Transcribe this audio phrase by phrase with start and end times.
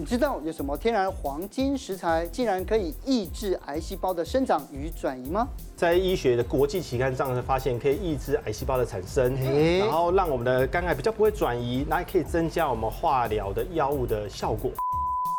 [0.00, 5.46] 你知道有什么天然黄金食材竟然可以抑制癌细胞的生长与转移吗？
[5.76, 14.70] 在医学的国际期刊上是发现可以抑制癌细胞的产生，欸、然后让我们的肝癌比较不会转移，那也可以增加我们化疗的药物的效果。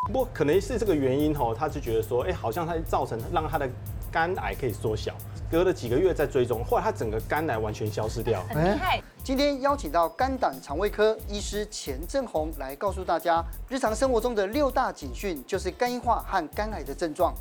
[0.06, 3.68] 不过可能是这个原因吼，他就觉得说，哎，好像它造成让他的
[4.12, 5.12] 肝癌可以缩小。
[5.50, 8.44] 隔了几个月再追踪，后来他整个肝癌完全消失掉。
[8.50, 9.02] 很厉害。
[9.24, 17.32] 今天邀请到肝胆肠胃科医师钱正宏来告诉大家，日常生活中的六大警讯就是肝硬化和肝癌的症状，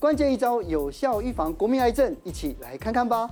[0.00, 3.30] 关键一招有效预防国民癌症，一起来看看吧。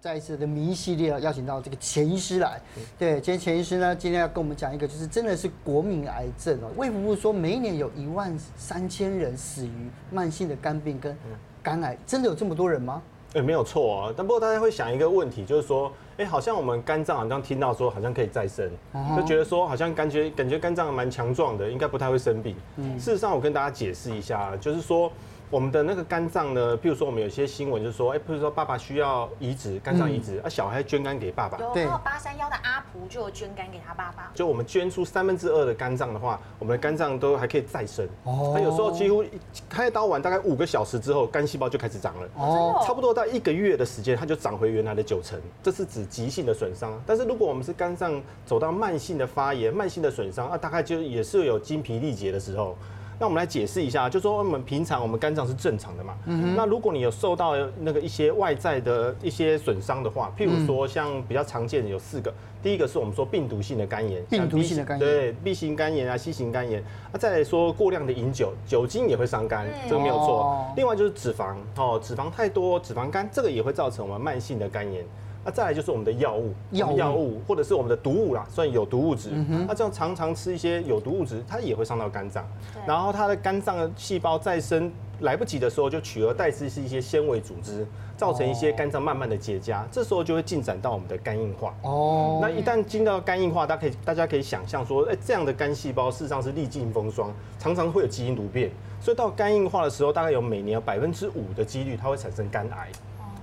[0.00, 2.60] 再一次的名医系列邀请到这个钱医师来，
[2.96, 6.70] 对，今天钱医师呢，今天要跟我们讲一个，就是真的是国民癌症哦。
[6.76, 11.16] 卫福部说，每一年有一万三千人死于慢性的肝病跟
[11.64, 13.02] 肝癌，真的有这么多人吗？
[13.32, 14.14] 哎，没有错啊。
[14.14, 18.70] 但不过大家会想一个问题，就是说，哎，好像我们肝脏好像听到说好像可以再生，
[19.16, 22.54] 就觉得说好像感觉感觉肝脏蛮强壮的，应该不太会生病。
[22.98, 25.10] 事实上，我跟大家解释一下，就是说。
[25.54, 31.56] 我们的那个肝脏呢，譬如说我们有些新闻就是说，哎，譬如说爸爸需要移植肝脏移植，啊，小孩捐肝给爸爸。
[31.72, 34.32] 对，八三幺的阿婆就有捐肝给他爸爸。
[34.34, 38.04] 就我们捐出三分之二的肝脏的话，我们的肝脏都还可以再生。
[38.24, 38.50] 哦。
[38.52, 39.24] 他有时候几乎
[39.68, 42.28] 开刀完大概五个小时之后，肝细胞就开始长了。
[42.34, 42.82] 哦。
[42.84, 45.40] 差不多到一个月的时间，它就长回原来的九成。
[45.62, 47.00] 这是指急性的损伤。
[47.06, 52.76] 但是如果我们是肝脏走到慢性的发炎、慢性的损伤，啊，大概就也是有精疲力竭的时候。
[53.18, 56.14] 那我们来解释一下，就说我们平常我们肝脏是正常的嘛。
[56.26, 56.54] 嗯。
[56.56, 66.82] 那如果你有受到那个一些外在的一些损伤的话，譬如说像比较常见的有四个，第一个是我们说病毒性的肝炎，病毒性的肝炎，对，B 型肝炎啊，C 型肝炎。
[67.12, 70.66] 那再来说过量的饮酒，酒精也会伤肝，这个没有错。
[70.76, 75.04] 另外就是脂肪哦，脂肪太多，脂肪肝这个也会造成我们慢性的肝炎。
[75.44, 79.30] 那再来就是我们的药物，药物，药物或者是我们的毒物啦，算有毒物质。
[79.68, 82.46] 那这样常常吃一些有毒物质，它也会伤到肝脏。
[82.86, 89.82] 然后它的肝脏的细胞再生来不及的时候，就取而代之是一些纤维组织，造成一些肝脏慢慢的结痂。
[89.92, 91.74] 这时候就会进展到我们的肝硬化。
[91.82, 92.38] 哦。
[92.40, 98.70] 那一旦进到肝硬化，大家可以大家可以想象说，哎，这样的肝细胞事实上是历尽风霜，常常会有基因突变。
[98.98, 102.88] 所以到肝硬化的时候，大概有每年有百分之五的几率它会产生肝癌。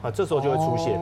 [0.01, 0.99] 啊，这时候就会出现。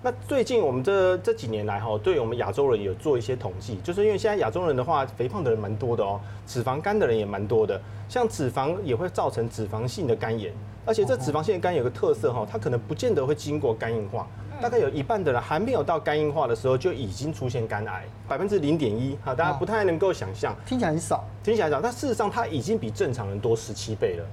[0.00, 10.52] 那最近我们这这几年来哈，对我们亚洲人有做一些统计，就是因为现在亚洲人的话，肥胖的人蛮多的哦，脂肪肝的人也蛮多的，像脂肪也会造成脂肪性的肝炎，
[10.84, 14.28] 而且这脂肪性的肝有个特色哈，它可能不见得会经过肝硬化。
[14.60, 24.24] 大概有一半的人还没有到肝硬化的时候就已经出现肝癌，百分之零点一，哈，大家不太能够想象，听起来很少，听起来少，但事实上它已经比正常人多十七倍了，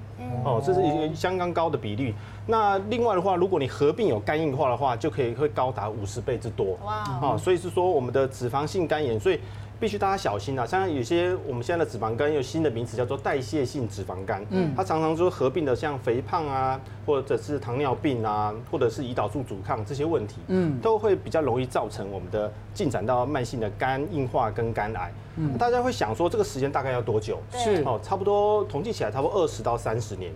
[0.44, 2.14] 哦，这是一个相当高的比率。
[2.48, 9.40] 那另外的话，如果你合并有肝硬化的话，就可以会高达五十倍之多，哇，哦，所以是说我们的脂肪性肝炎，所以。
[9.80, 10.66] 必须大家小心啊！
[10.66, 25.12] 像有些我们现在的脂肪肝有新的名词叫做代谢性脂肪肝，嗯，它常常说合并的像肥胖啊，或者是糖尿病啊，或者是胰岛素阻抗这些问题，嗯，都会比较容易造成我们的进展到慢性的肝硬化跟肝癌。
[25.36, 27.40] 嗯，大家会想说这个时间大概要多久？
[27.52, 30.32] 是哦，差不多统计起来差不多二十到三十年。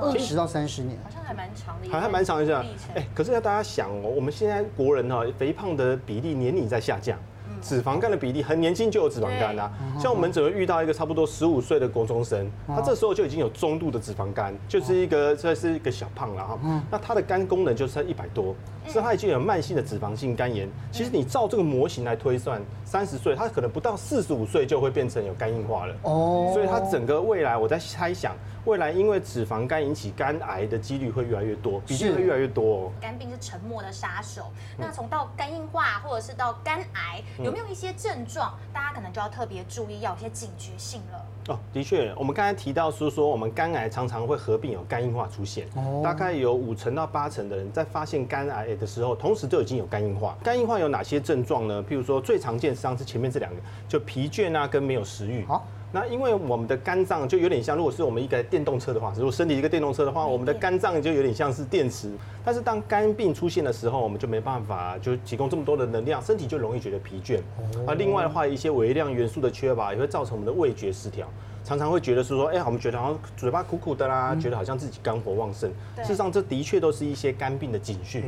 [0.00, 2.64] 二十到三十年，好像还蛮长的，还还蛮长的这样。
[2.94, 7.18] 哎，可是要大家想哦，我们现在国人哈肥胖的比例年龄在下降。
[7.66, 18.54] 脂肪肝的比例很年轻就有脂肪肝啊，像我们只会遇到一个差不多十五岁的国中生，他这时候就已经有中度的脂肪肝，就是一个这是一个小胖了哈，那他的肝功能就是一百多，
[18.86, 20.68] 所以他已经有慢性的脂肪性肝炎。
[20.92, 25.94] 其实你照这个模型来推算，三十岁他可能不到四十五岁就会变成有肝硬化了。
[26.02, 28.32] 哦，所以他整个未来我在猜想。
[28.66, 32.92] 未来因为脂肪肝引起肝癌的几率会越来越多，比例会越来越多哦。
[33.00, 34.50] 肝病是沉默的杀手。
[34.76, 41.54] 那从到肝硬化或者是到肝癌，有没有一些症状，大家可能就要特别注意，要有些警觉性了。
[41.54, 45.68] 哦，的确，我们刚才提到是说，我们肝癌常常会合并有肝硬化出现，
[46.02, 50.36] 大概有五成到八成的人在发现肝癌的时候，同时都已经有肝硬化。
[50.42, 51.80] 肝硬化有哪些症状呢？
[51.88, 55.44] 譬如说最常见实际上是前面这两个，就疲倦啊，跟没有食欲。
[55.44, 55.64] 好。
[55.92, 62.10] 那因为我们的肝脏就有点像，如果是我们一个电动车的话，如果身体一个电动车的话，我们的肝脏就有点像是电池。
[62.44, 67.38] 但是当肝病出现的时候，我们就没办法就提供这么多的能量，身体就容易觉得疲倦。
[67.86, 71.26] 啊，另外的话，一些微量元素的缺乏也会造成我们的味觉失调。
[71.66, 75.68] 常常会觉得是说，哎，我们觉得好像嘴巴苦苦的啦，觉得好像自己肝火旺盛。
[75.96, 78.22] 事实上，这的确都是一些肝病的警讯。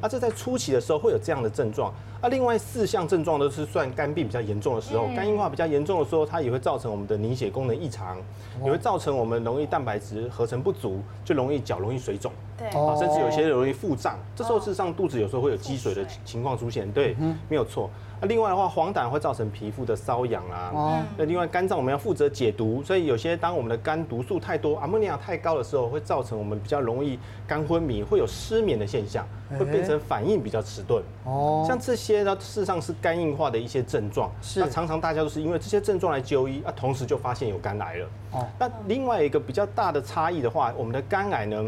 [0.00, 1.94] 啊，这在初期的时候会有这样的症状。
[2.20, 8.18] 啊，另外四项症状都是算肝病比较严重的时候，肝硬化比较严重的时候，它也会造成我们的凝血功能异常，
[8.64, 12.32] 也会造成我们容易蛋白质合成不足，就容易脚容易水肿。
[12.58, 14.18] 对，啊，甚至有些容易腹胀。
[14.34, 16.90] 这时候事实上肚子有时候会有积水的情况出现。
[16.90, 17.16] 对，
[17.48, 17.88] 没有错。
[18.20, 20.70] 那另外的话，黄疸会造成皮肤的瘙痒啊。
[20.74, 21.02] 哦。
[21.16, 29.26] 那另外肝脏我们要负责解毒，所以有些当我们的肝毒素太多，阿莫尼亚太高的时候，会造成我们比较容易肝昏迷，会有失眠的现象，
[29.58, 31.02] 会变成反应比较迟钝。
[31.24, 31.64] 哦。
[31.66, 34.30] 像这些呢，事实上是肝硬化的一些症状。
[34.42, 34.60] 是。
[34.60, 38.06] 那常常大家都是因为这些症状来就医，啊，同时就发现有肝癌了。
[38.32, 38.46] 哦。
[38.58, 41.64] 那另外一个比较大的差异的话，我们的肝癌呢，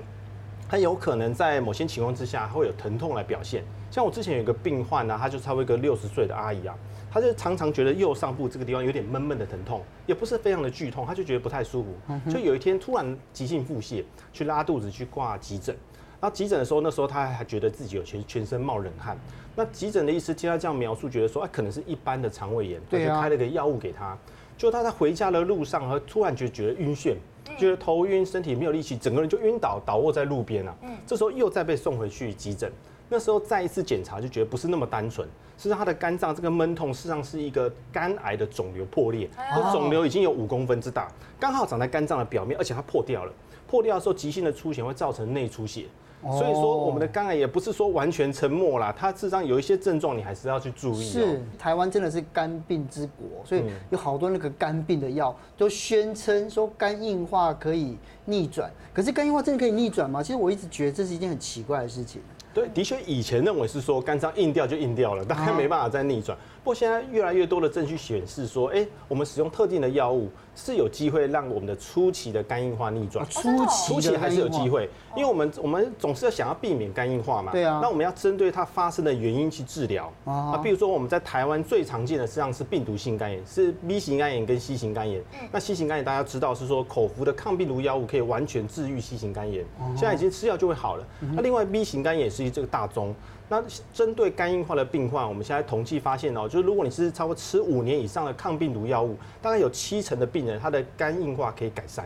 [0.68, 3.64] 它有可能在某些情况之下会有疼痛来表现。
[3.92, 6.74] 像我之前有一个病患呢、啊，他就差不多一个六十岁的阿姨啊，
[7.12, 11.90] 他就常常觉得右上部这个地方有点闷闷的疼痛，也不是非常的剧痛，他就觉得不太舒服。
[12.30, 14.02] 就有一天突然急性腹泻，
[14.32, 15.76] 去拉肚子去挂急诊。
[16.22, 19.14] 然后急诊的时候，那时候他还觉得自己有全全身冒冷汗。
[19.54, 24.16] 那急诊的医师听他这样描述，觉得说啊，可能是一般的肠胃炎，他就开了个药物给他。
[24.56, 27.16] 就他在回家的路上，他突然就觉得晕眩，
[27.58, 30.74] 觉得头晕，身体没有力气，整个人就晕倒，倒卧在路边啊。
[31.06, 32.72] 这时候又再被送回去急诊。
[33.12, 35.28] 那时候再一次检查，就觉得不是那么单纯，
[35.58, 43.32] 是他的肝脏这个闷痛，事实上是一个肝癌的肿瘤破裂，这肿瘤已经有五公分之大，刚好长在肝脏的表面，而且它破掉了。
[43.68, 45.84] 破掉的时候，急性的出血会造成内出血。
[46.22, 51.04] 所以说，我们的肝癌也不是说完全沉默啦，它事实上有一些症状，你还是要去注意。
[51.04, 58.70] 是，台湾真的是肝病之国，所以有好多那个肝病的药都宣称说肝硬化可以逆转。
[58.94, 60.22] 可是肝硬化真的可以逆转吗？
[60.22, 62.22] 其实我一直觉得这是一件很奇怪的事情。
[62.54, 66.36] 对，的确以前认为是说肝脏硬掉就硬掉了，大概没办法再逆转。
[66.62, 73.26] 不过现在越来越多的证据显示说，哎，我们使用特定的药物是有机会让我们的初期的肝硬化逆转。
[73.28, 77.52] 初期，初期还是有机会，因为我们我们总是要想要避免肝硬化嘛。
[77.52, 77.80] 对啊。
[77.82, 80.12] 那我们要针对它发生的原因去治疗。
[80.24, 80.56] 啊。
[80.58, 85.22] 比如说我们在台湾最常见的实际上是病毒性肝炎，是 B 型肝炎跟 C 型肝炎。
[85.50, 89.64] 那 C 型肝炎大家知道是说口服的抗病毒药物可以完全治愈 C 型肝炎，
[89.96, 91.06] 现在已经吃药就会好了。
[91.34, 93.14] 那另外 B 型肝炎也是这个大宗。
[93.48, 93.62] 那
[93.92, 102.04] 针对肝硬化的病患，我们现在统计发现哦，就是如果你是超过吃五年以上的抗病毒药物，大概有七成的病人他的肝硬化可以改善，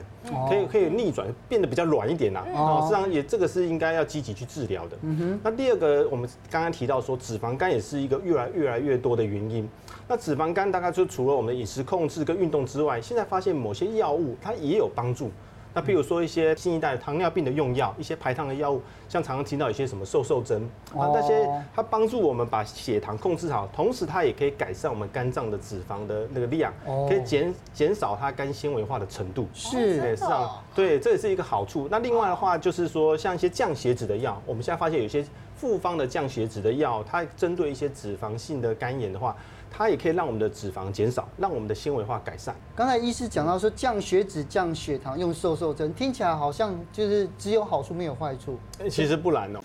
[0.49, 2.45] 可以可以逆转，变得比较软一点啦。
[2.55, 4.97] 哦，实际上也这个是应该要积极去治疗的。
[5.43, 9.69] 那第二个，我们刚刚提到说脂肪肝也是一个越来越来越多的原因。
[10.09, 15.31] 那脂肪肝大概就除了我们的饮食控制跟运动之外，现在发现某些药物它也有帮助。
[15.77, 18.81] 那比如说一些新一代糖尿病的用药，一些排糖的药物，
[19.11, 20.63] 像常常听到一些什么瘦瘦针
[20.97, 26.73] 啊，那些它帮助我们把血糖控制好，同时它也可以改善我们肝脏的脂肪的那个量，
[27.07, 29.47] 可以减减少它肝纤维化的程度。
[29.53, 31.87] 是，是啊，对，这也是一个好处。
[31.91, 35.23] 那另外的话就是说，像一些降血脂的药，我们现在发现有些
[35.55, 39.37] 复方的降血脂的药，它针对一些脂肪性的肝炎的话。
[39.71, 42.55] 它也可以让我们的脂肪减少，让我们的纤维化改善。
[42.75, 48.59] 刚才医师讲到说降血脂、降血糖用瘦瘦针，听起来好像就是只有好处没有坏处。
[48.91, 49.61] 其实不然哦。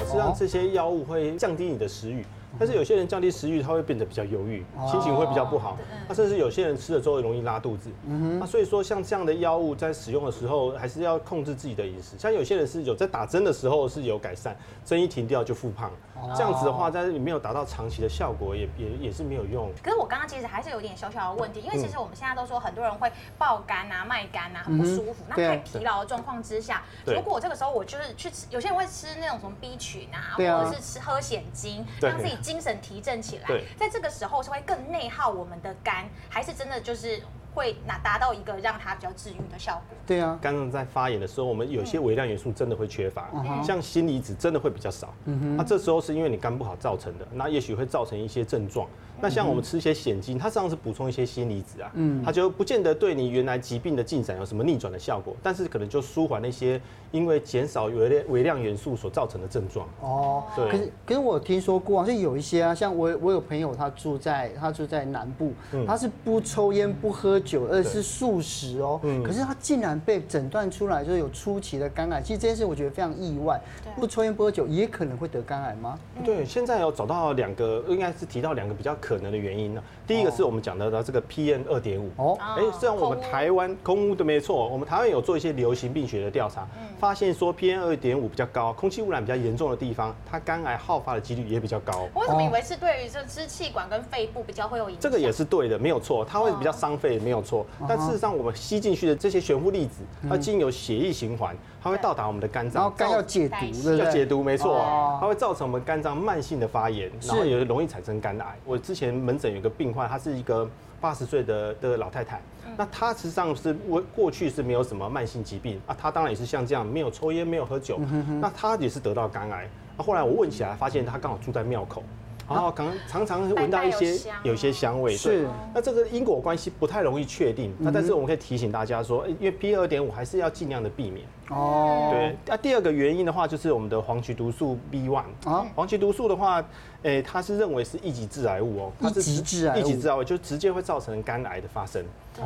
[0.00, 2.24] 实际上这些药物会降低你的食欲。
[2.60, 5.78] 但是有些人降低食欲，他会变得比较忧郁，心情会比较不好。
[6.06, 7.90] 那甚至有些人吃了之后容易拉肚子。
[8.38, 12.18] 那所以说，像这样的药物在使用的时候，还是要控制自己的饮食。
[12.18, 14.54] 像有些人是有在打针的时候是有改善，
[14.84, 15.90] 针一停掉就复胖。
[16.36, 19.72] 这样子的话，在你没有达到长期的效果，也也也是没有用。
[19.82, 25.24] 可是我刚刚其实还是有点小小的问题，因为其实我们现在都说很多人会爆肝啊、卖肝啊，很不舒服。
[25.30, 32.49] 那太疲劳的状况之下，如果我这个时候我就是去吃，有些人会吃那种什么 B 群啊，或者是吃喝显精，让自己。
[32.50, 37.22] 精神提振起来，在这个时候是会更内耗我们的肝，还是真的就是
[37.54, 39.96] 会拿达到一个让它比较治愈的效果？
[40.06, 45.12] 对啊，肝脏在发炎的时候，我们有些微量元素真的会缺乏，嗯、像锌离子真的会比较少。
[45.24, 48.86] 那、嗯啊、这时候是因为你肝不好造成的，那也许会造成一些症状。
[49.22, 56.80] 那像我们吃一些蚬精，它实际上是补充一些锌离子啊，嗯，它就不见得对你原来疾病的进展有什么逆转的效果，但是可能就舒缓那些
[57.10, 59.86] 因为减少微量微量元素所造成的症状。
[60.00, 60.70] 哦，对。
[60.70, 65.52] 可是可是我听说过啊，就有一些啊，像我我有朋友他住在他住在南部，
[65.86, 69.00] 他是不抽烟不喝酒，而是素食哦。
[69.02, 69.22] 嗯。
[69.24, 73.60] 可是他竟然被诊断出来就是有初期的肝癌，其实这件事我觉得非常意外。
[73.96, 75.98] 不抽烟不喝酒也可能会得肝癌吗？
[76.24, 78.90] 对，现在有找到两个，应该是提到两个比较。
[79.00, 79.82] 可能的原因呢？
[80.10, 86.66] 第一个是我们讲的这个 PM 二点五哦，哎，虽然我们台湾空污的没错，我们台湾有做一些流行病学的调查，
[86.98, 92.08] 发现说 PM 二点五比较高，空气污染比较严重的地方，它肝癌好发的几率也比较高。
[92.12, 95.00] 我怎么以为是对于这支气管跟肺部比较会有影响？
[95.00, 97.64] 这个也是对的，没有错，它会比较伤肺，没有错。
[97.88, 108.58] 但事实上，我们吸进去的这些悬浮粒子，它经由血液循环，它会到达我们的肝脏，然后肝要解毒，要解毒，没错，它会造成我们肝脏慢性的发炎，然后也容易产生肝癌。
[108.64, 110.68] 我之前门诊有个病患，她是一个
[111.00, 112.42] 八十岁的的老太太，
[112.76, 115.80] 那她实际上是过过去是没有什么慢性疾病。
[115.86, 117.98] 啊，她当然也是像这样没有抽烟没有喝酒，
[118.40, 119.68] 那她也是得到肝癌。
[119.96, 122.02] 那后来我问起来，发现她刚好住在庙口。
[122.50, 125.46] 然后常常常闻到一些有一些香味，是。
[125.72, 131.24] 那这个因果关系不太容易确定，那但是我们可以提醒大家说，因为 PM 二点五还是要尽量的避免。
[131.50, 132.10] 哦。
[132.12, 132.36] 对。
[132.44, 135.22] 那第二个原因的话，就是我们的黄曲毒素 B one。
[135.44, 135.64] 啊。
[135.76, 136.60] 黄曲毒素的话，
[137.02, 138.92] 诶，它是认为是一级致癌物哦。
[139.00, 139.78] 一级致癌。
[139.78, 142.04] 一级致癌物就直接会造成肝癌的发生。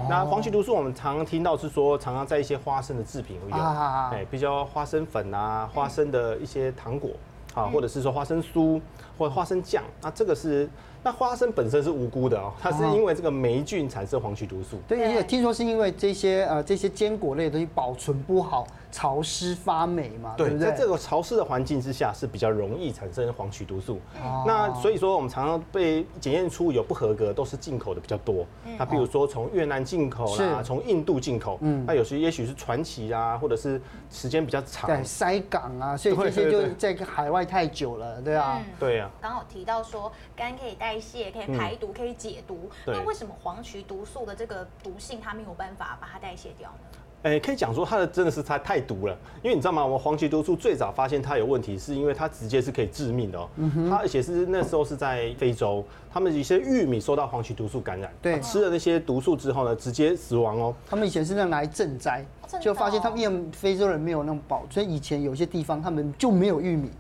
[0.08, 7.11] 那黄曲毒素我们常常听到是说，常常在一些花生的制品会有，哎，比较花生粉啊，花生的一些糖果。
[7.54, 8.80] 啊，或者是说花生酥
[9.16, 10.68] 或者花生酱，那这个是。
[11.06, 14.78] 那花生本身是无辜的哦，它是因为这个霉菌产生黄曲毒素。
[14.88, 20.70] 对，因为听说是因为这些呃这些坚果类的东西保存不好，潮湿发霉嘛，对不对？
[20.70, 24.00] 在这个潮湿的环境之下是比较容易产生黄曲毒素。
[24.46, 28.46] 那所以说我们常常被检验出有不合格，都是进口的比较多。
[28.78, 33.82] 那比如说从越南进口啦，从印度进口，嗯，那有时也许是传奇啊，或者是
[34.12, 39.10] 时间比较长，对，塞港啊，所以这些就在海外太久了，对啊，对啊。
[39.20, 42.70] 刚好提到说肝可以代谢可以排毒，可以解毒。
[42.86, 46.98] 那为什么黄曲毒素的这个毒性它没有办法把它代谢掉呢？
[47.25, 49.83] 哎，可以讲说它的真的是它太毒了，因为你知道吗？
[49.83, 53.49] 我们黄曲毒素最早发现它有问题，是因为它直接是可以致命的哦。
[53.88, 60.75] 它而且是那时候是在非洲，他们一些玉米受到黄曲毒素感染，对，吃了那些毒素之后呢，直接死亡哦。
[60.87, 62.23] 他们以前是那拿来赈灾，
[62.61, 66.90] 就发现他们因为非洲人没有那么饱，所以以前有些地方他们就没有玉米。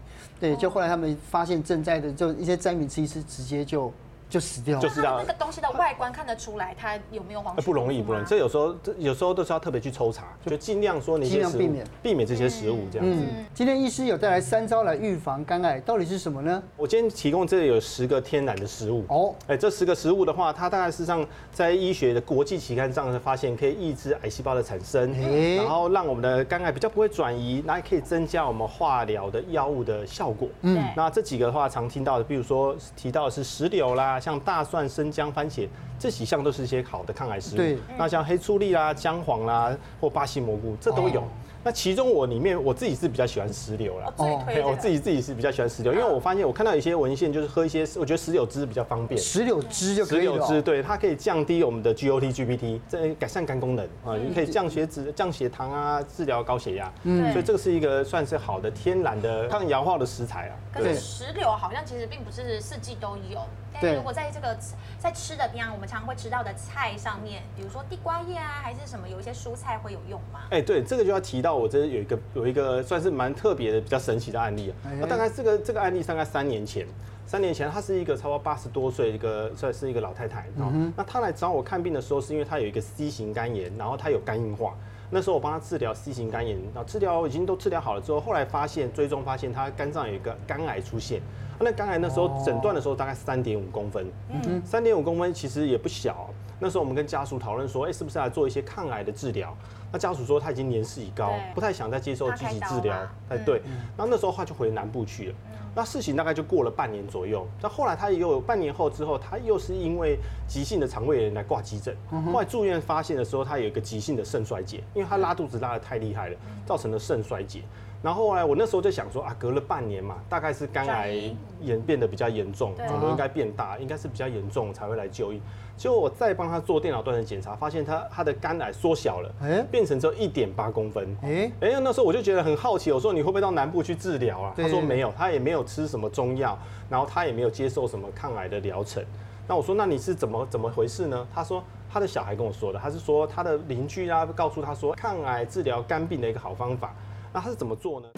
[0.40, 3.92] 对，就后来他们发现赈灾的就一些灾民吃一吃，直接就。
[4.34, 4.82] 就死掉了。
[4.82, 7.62] 就是那个东西的外观看得出来，它有没有黄曲？
[7.62, 8.24] 不容易，不容易。
[8.24, 13.22] 这有时候，这有时候都是要特别去抽查，就尽量说你尽量避免避免这些食物这样子。
[13.54, 16.60] 今天医师有带来三招来预防肝癌，到底是什么呢？
[16.76, 19.32] 我今天提供这里有十个天然的食物哦。
[19.46, 25.12] 哎，这十个食物的话，它大概事实上在医学的国际期刊上是发现可以抑制癌细胞的产生，
[25.56, 30.48] 然后让我们的肝癌比较不会转移，那也可以增加我们化疗的药物的效果。
[30.62, 37.58] 嗯，那这几个的话常听到的，比如说提到的是石榴啦，像大蒜、生姜、番茄这几项都是一些好的抗癌食物。
[37.58, 41.22] 对，那像黑醋栗啦、姜黄啦或巴西蘑菇，这都有。
[41.62, 44.12] 那其中我里面我自己是比较喜欢石榴啦。
[44.16, 49.20] 哦，我自己自己是比较喜欢石榴，因为我发现我看到一些文献就是喝一些，我觉得石榴汁比较方便。
[49.20, 50.32] 石榴汁就可以了。
[50.32, 56.90] 石榴汁对，它可以降低我们的 GOT、GPT，这改善肝功能啊，你可以降血脂、降血糖啊，治疗高血压。
[57.02, 60.56] 嗯，所以这个是一个算是好的天然的抗氧化的食材啊。
[60.72, 63.40] 可是石榴好像其实并不是四季都有。
[63.80, 64.56] 对，如果在这个
[64.98, 70.40] 在吃的平常我们常常会吃到的菜上面，比如说地瓜叶啊，还是什么，有一些蔬菜会有用吗？
[70.50, 74.90] 哎，对，这个就要提到我这有一个有一个算是蛮特别的、比较神奇的案例啊。
[75.00, 76.86] 那大概这个这个案例大概三年前，
[77.26, 84.74] 三年前她是一个差不多八十多岁一个算是一个老太太，嗯哼，那她来找我看病的时候，是因为她有一个 C 型肝炎，然后她有肝硬化。
[85.10, 91.20] 那时候我帮他治疗 C 型肝炎，然后治疗已经都治疗好了之后，后来发现追踪发现他肝脏有一个肝癌出现。
[91.60, 96.28] 那肝癌那时候诊断的时候大概三点五公分，嗯，三点五公分其实也不小。
[96.64, 99.54] 那时候我们跟家属讨论说，哎，是不是来做一些抗癌的治疗？
[99.92, 102.96] 那家属说他已经年事已高，不太想再接受积极治疗。
[103.28, 103.60] 哎，对。
[103.98, 105.34] 然后那时候他就回南部去了。
[105.74, 107.46] 那事情大概就过了半年左右。
[107.60, 110.18] 那后来他又有半年后之后，他又是因为
[110.48, 111.94] 急性的肠胃炎来挂急诊。
[112.32, 117.60] 后来住院发现的时候，他有一个急性的肾衰竭，因为他拉肚子拉得太厉害了，造成了肾衰竭。
[118.04, 125.40] 然后后来我那时候就想说啊，隔了半年嘛，大概是肝癌演变得比较严重，肿瘤应该变大，应该是比较严重才会来就医。
[125.74, 131.16] 结果我再帮他做电脑断层检查，发现他他的肝癌缩小了，变成只有一点八公分。
[131.22, 134.52] 哎，哎，那时候我就觉得很好奇，我说你会不会到南部去治疗啊？
[134.54, 136.58] 他说没有，他也没有吃什么中药，
[136.90, 139.02] 然后他也没有接受什么抗癌的疗程。
[139.48, 141.26] 那我说那你是怎么怎么回事呢？
[141.34, 146.94] 他说他的小孩跟我说的，他是说他的邻居啊告诉他说，抗癌治疗肝病的一个好方法。
[147.34, 148.08] 那他是怎么做呢？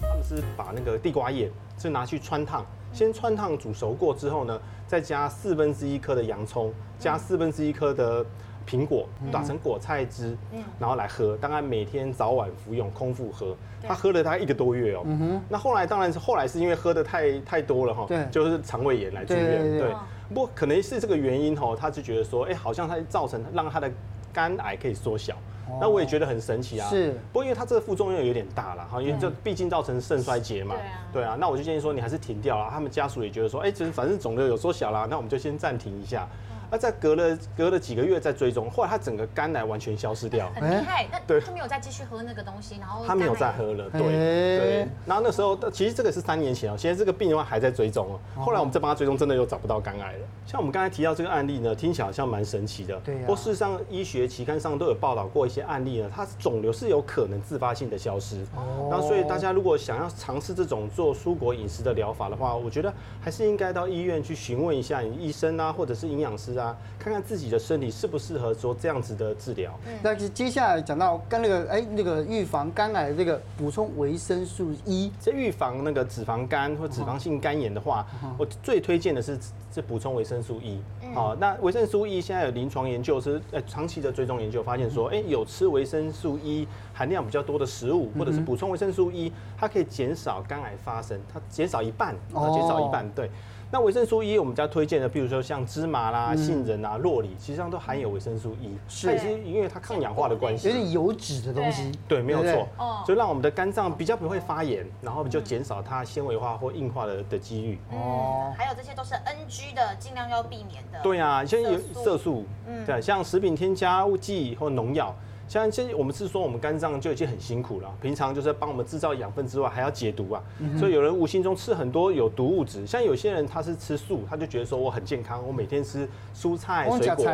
[0.00, 8.24] 他们是把那个地瓜叶是拿去穿烫，先穿烫煮熟过之后呢，再加四分之一颗的洋葱，加四分之一颗的
[8.64, 10.36] 苹果，打成果菜汁，
[10.78, 11.36] 然后来喝。
[11.38, 13.56] 大概每天早晚服用，空腹喝。
[13.82, 15.04] 他喝了大概一个多月哦。
[15.48, 19.76] 那后来当然是后来是因为喝的太太多了哈，就是肠胃炎来住院。
[19.76, 19.92] 对，
[20.28, 23.90] 不过可能是这个原因哦，他就觉得说，哎，好像他造成让他的
[24.32, 25.36] 肝癌可以缩小。
[25.80, 30.74] 那我也觉得很神奇啊，是，不过因为它这个副作用有点大了哈，因为这毕竟造成肾衰竭嘛，
[31.12, 32.68] 对啊，那我就建议说你还是停掉了。
[32.70, 36.28] 他们家属也觉得说，哎，其实反正肿瘤有缩小啦，那我们就先暂停一下。
[36.72, 41.06] 那在隔了隔了几个月再追踪，后来他整个肝癌完全消失掉，很厉害。
[41.12, 44.88] 那对他没有再继续喝那个东西，然后他没有再喝了，对对。
[45.04, 48.42] 然后那时候其实这个是三年前哦，现在这个病的话还在追踪哦。
[48.42, 50.26] 后来我们再帮他追踪，真的又找不到肝癌了。
[50.46, 53.18] 像我们刚才提到这个案例呢，听起来好像蛮神奇的，对。
[53.18, 58.40] 不过事实上，医学期刊上都有报道过一些案例呢，它肿瘤是有可能自发性的消失。
[58.56, 58.88] 哦。
[58.90, 66.61] 那所以大家如果想要尝试这种做蔬果饮食的疗法的话，我觉得还是应该到医院去询问一下你医生啊，或者是营养师啊，
[66.98, 69.72] 看看自己的身体适不适合做这样子的治疗。
[69.86, 69.92] 嗯。
[70.02, 79.38] 那接下来讲到跟那个哎那个预防肝癌的这个补充维生素 E，这预防那个脂肪肝或脂肪性肝炎的话，我最推荐的是
[79.72, 80.80] 这补充维生素 E。
[81.14, 93.30] 好，那维生素 E 现在有临床研究是呃长期的追踪研究发现说，哎，有吃维生素 E 含量比较多的食物，或者是补充维生素 E，它可以减少肝癌发生，它减少一半，啊，减少一半，对。
[93.72, 102.68] 那维生素 E 我们比较推荐的，比如说像芝麻啦、杏仁啊、洛梨，实际上都含有维生素 E，是，也是因为它抗氧化的关系，有点油脂的东西，对，没有错，
[103.06, 107.78] 就让我们的肝脏比较不会发炎，然后就减少它纤维化或硬化的的几率。
[107.92, 111.00] 哦，还有这些都是 NG 的，尽量要避免的。
[111.02, 115.16] 对啊，像有色素，嗯，对，像食品添加剂或农药。
[115.52, 120.42] 像这我们是说，我们肝脏就已经很辛苦了，平常就是帮我们制造养分之外，还要解毒啊。
[120.78, 127.26] 所以有人无形中吃很多有毒物质，像有些人他是吃素，他就觉得说我很健康，我每天吃蔬菜水果。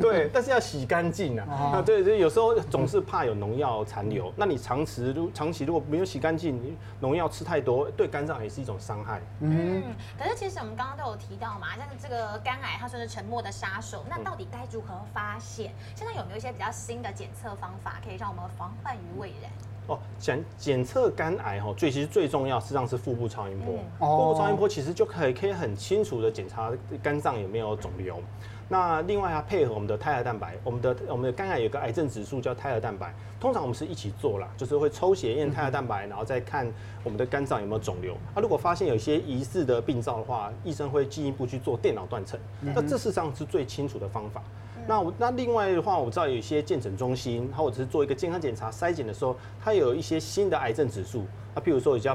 [0.00, 1.74] 对，但是要洗干净啊。
[1.74, 4.32] 啊，对对，有时候总是怕有农药残留。
[4.36, 9.20] 那你长期如长期如果没有洗干净，农药吃太多，对肝脏也是一种伤害。
[9.40, 9.82] 嗯，
[10.16, 14.04] 可是其实我们刚刚都有提到嘛，像是这个肝癌，它算是沉默的杀手。
[14.08, 15.72] 那到底该如何发现？
[15.96, 19.50] 现在有没有一些比较新的检测方法可以让我们防患于未然？
[19.86, 23.74] 哦，检检测肝癌哈，最其实最重要，实际上是腹部超音波。
[23.98, 26.70] 腹部超音波其实就可以可以很清楚的检查
[27.02, 28.20] 肝脏有没有肿瘤。
[28.68, 36.66] 那另外还配合我们的胎儿蛋白，我们的我们的肝癌有个癌症指数叫胎儿蛋白，通常我们是一起做啦，就是会抽血验胎儿蛋白，然后再看
[37.02, 38.14] 我们的肝脏有没有肿瘤。
[38.34, 42.40] 啊如果发现有些疑似的病灶的话，医生会进一步去做电脑断层。
[42.60, 44.42] 那这事实上是最清楚的方法。
[44.86, 52.14] 那我那另外的话，我知道有一些健诊中心，或者是做一个健康检查筛检的时候，它有一些新的癌症指数啊，譬如说也叫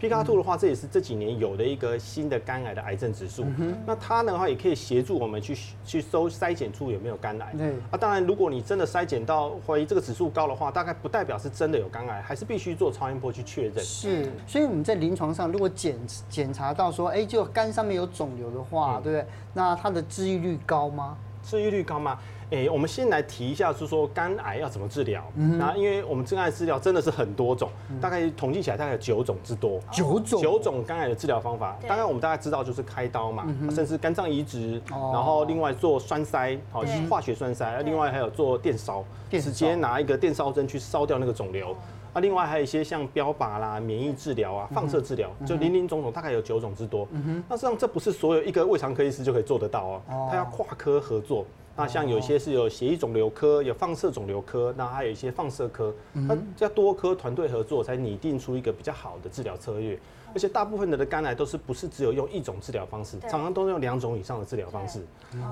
[0.00, 3.44] PCA2，PCA2 的话，这也是这几年有的一个新的肝癌的癌症指数。
[3.86, 7.54] 那它的话也可以协助我们去去搜筛检出有没有肝癌。
[7.90, 13.78] 啊，当然如果你真的筛检到怀疑这个指数高的话，大概不代表是真的有肝癌，还是必须做超音波去确认。
[13.84, 19.26] 是，所以我们在临床上如果检检查到说，哎，就肝上面有肿瘤的话，对不对？
[19.54, 21.16] 那它的治愈率高吗？
[21.42, 22.18] 治愈率高吗？
[22.50, 25.22] 哎、欸，我们先来提一下，是说肝癌要怎么治疗。
[25.36, 27.68] 嗯，那因为我们肝癌治疗真的是很多种，
[28.00, 29.78] 大概统计起来大概有九种之多。
[29.92, 31.76] 九种，九种肝癌的治疗方法。
[31.86, 41.76] 当然我们大概知道就是开刀嘛，甚至肝脏移植，然后另外做栓塞，好，化学栓塞，另外还有做电烧，直接拿一个电烧针去烧掉那个肿瘤。
[42.14, 47.06] 啊，另外还有一些像标靶啦、免疫治疗啊、放射治疗，就林林总总大概有九种之多。
[47.46, 51.44] 那实际上这不是所有一个胃肠科医师就可以做得到哦，他要跨科合作。
[51.78, 59.96] 那像有些是有血液肿瘤科、有放射肿瘤科，那还有一些放射科，那要多科团队合作才拟定出一个比较好的治疗策略。
[60.34, 65.04] 而且大部分的的肝癌都是不是只有用一种治疗方式，常常都是用两种以上的治疗方式。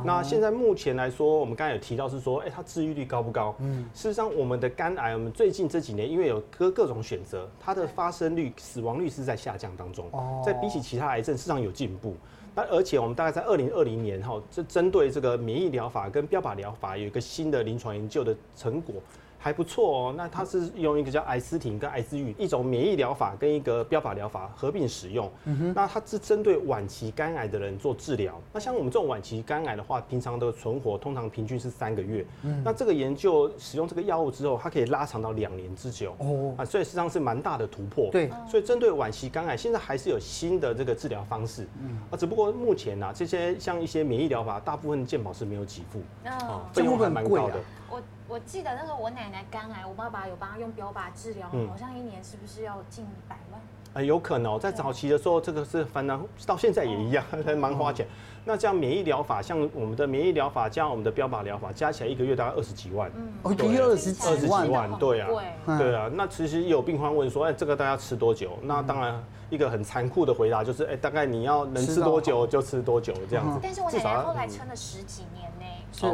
[0.05, 3.55] 那现在目前来说，我们刚才有提到是说，哎，它治愈率高不高？
[3.61, 10.11] 嗯，事实上，我们的肝癌，我们最近这几年因为有各各种选择，它的发生率、死亡率是在下降当中。
[10.45, 12.15] 在比起其他癌症，事实上有进步。
[12.55, 18.95] 那而且我们大概在二零二零年哈，这针对这个免疫疗法跟标靶疗法有一个新的临床研究的成果。
[19.39, 25.31] 还不错哦，那它是用一个叫艾斯廷跟艾斯玉一种免疫疗法跟一个标靶疗法合并使用。
[25.45, 28.41] 嗯哼，那它是针对晚期肝癌的人做治疗。
[28.53, 32.25] 那像我们这种晚期肝癌的话，平常的存活通常平均是三个月。
[32.43, 36.15] 嗯，那这个研究使用这个药物之后，它可以拉长到两年之久。
[36.19, 38.11] 哦，啊，所以实际上是蛮大的突破。
[38.11, 41.67] 对，所以针对晚期肝癌，现在还是有新的这个治疗方式。
[41.83, 46.01] 嗯，啊，只不过目前呢、啊，这些像一些免疫疗法，大部分健保是没有给付。
[46.25, 47.55] 哦，费用还蛮高的。
[47.89, 53.61] 我我记得那个我奶奶奶肝癌，我爸爸有帮他用标靶治疗，嗯、好像一年是不是要近百万？
[53.95, 58.07] 啊，有可能哦，在早期的时候，这个是反正到现在也一样，还 蛮花钱。
[58.45, 63.11] 那这样免疫疗法，像我们的免疫疗法加我们的标靶疗法，加起来一个月大概二十几万。
[63.17, 65.29] 嗯，一个月二十几万，对啊，
[65.77, 66.09] 对啊。
[66.15, 68.53] 那其实有病患问说，哎，这个大家吃多久？
[68.63, 73.59] 那当然一个很残酷的回答就是，哎，大概你要能吃多久就吃多久这样子。
[73.61, 75.67] 但是我奶奶后来撑了十几年呢。
[75.91, 76.07] 是。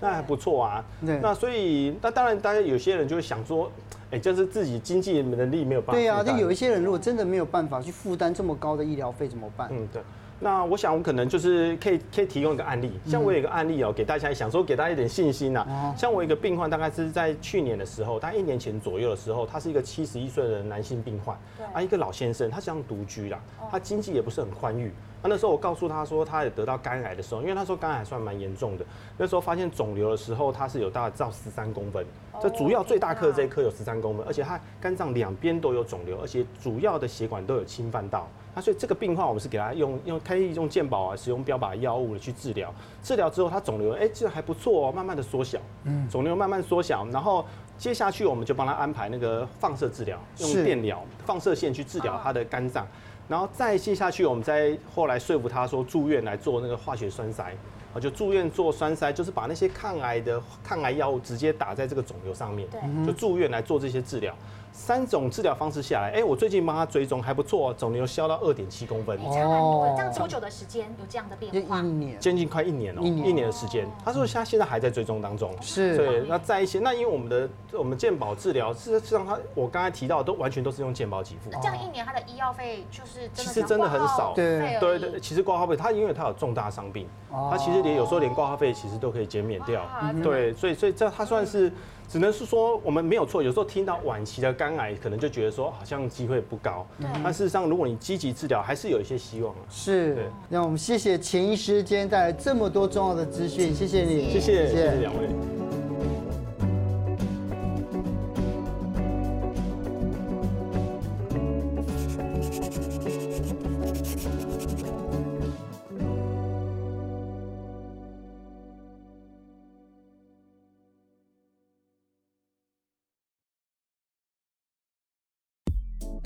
[0.00, 0.84] 那还不错啊，
[1.22, 3.70] 那所以那当然，大家有些人就会想说，
[4.10, 5.92] 哎、欸，就是自己经济能力没有办法。
[5.94, 9.68] 对啊，就有一些人如果真的没有办法去负担这么高的医疗费，怎么办？
[9.72, 10.02] 嗯，对。
[10.38, 15.94] 那我想我可能就是可以可以提供一个案例，像我有一个案例哦，给大家想说给大家一点信心呐。
[15.96, 21.34] 像我一个病患，大概是在去年的时候，大概一年前左右的时候，他是一个七十一岁的男性病患，
[21.72, 23.40] 啊，一个老先生，他这样独居啦，
[23.70, 24.92] 他经济也不是很宽裕。
[25.22, 28.84] 那那时候我告诉他说，他也得到肝癌的时候，因为他说肝癌还算蛮严重的，
[29.16, 32.04] 那时候发现肿瘤的时候，他是有大概到十三公分，
[32.40, 38.28] 这主要最大颗这一颗有十三公分，而且他肝脏两边都有肿瘤，而且主要的血管都有侵犯到。
[38.54, 42.72] 那所以这个病患，我们是给他用用开用健保啊，使用标靶药物去治疗，
[43.02, 47.44] 治疗之后他肿瘤哎，这还不错哦，慢慢的缩小，嗯，肿瘤慢慢缩小，然后
[47.76, 52.86] 接下去我们就帮他安排那个放射治疗，用电疗放射线去治疗他的肝脏。
[53.28, 57.52] 然后再接下去，我们再后来说服他说住院来做那个化学栓塞，
[57.96, 62.68] 啊，就住院做栓塞，就是把那些抗癌的抗癌药物直接打在这个肿瘤上面，
[63.06, 64.34] 就住院来做这些治疗。
[64.76, 69.96] 三种治疗方式下来，哎，我最近帮他追踪还不错，肿瘤消到二点七公分，差蛮多的。
[69.96, 71.80] 这样多久的时间有这样的变化？
[71.80, 73.88] 一年，将近快一年哦，一年的时间。
[74.04, 75.96] 他说他现在还在追踪当中，是。
[75.96, 81.50] 对，那在一些，那因为我们的我们健保治疗，事实上他我刚才提到的都完全都是用健保给付。
[81.50, 87.08] 这样一年他的医药费就是其实真的很少，对对对，其实挂号费他因为他有重大伤病，
[87.50, 89.82] 他其实连有时候连挂号费其实都可以减免掉，
[90.22, 91.72] 对，所以所以这他算是。
[92.08, 96.86] 只能是说我们没有错，有时候听到晚期的肝癌，可能就觉得说好像机会不高。
[97.00, 97.08] 对。
[97.22, 99.52] 但事实上，如果你积极治疗，还是有一些希望。
[99.54, 100.14] 啊是。
[100.14, 100.24] 对。
[100.48, 105.55] 那我们谢谢钱医师今天带来这么多重要的资讯，谢谢你，谢谢，谢谢两位。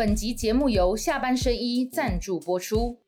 [0.01, 2.99] 本集节目由下半身衣赞助播出。